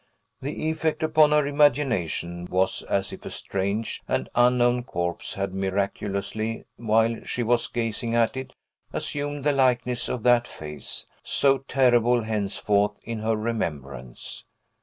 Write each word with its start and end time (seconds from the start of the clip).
The 0.41 0.71
effect 0.71 1.03
upon 1.03 1.29
her 1.29 1.45
imagination 1.45 2.45
was 2.47 2.81
as 2.81 3.13
if 3.13 3.23
a 3.23 3.29
strange 3.29 4.01
and 4.07 4.27
unknown 4.33 4.81
corpse 4.83 5.35
had 5.35 5.53
miraculously, 5.53 6.63
while 6.77 7.23
she 7.23 7.43
was 7.43 7.67
gazing 7.67 8.15
at 8.15 8.35
it, 8.35 8.53
assumed 8.91 9.43
the 9.43 9.53
likeness 9.53 10.09
of 10.09 10.23
that 10.23 10.47
face, 10.47 11.05
so 11.21 11.59
terrible 11.59 12.23
henceforth 12.23 12.93
in 13.03 13.19
her 13.19 13.35
remembrance. 13.35 14.43